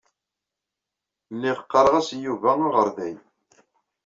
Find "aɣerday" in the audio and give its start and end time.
2.67-3.15